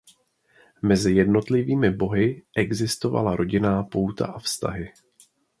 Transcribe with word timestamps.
Mezi 0.81 1.13
jednotlivými 1.15 1.91
bohy 1.91 2.41
existovala 2.55 3.35
rodinná 3.35 3.83
pouta 3.83 4.27
a 4.27 4.39
vztahy. 4.39 4.89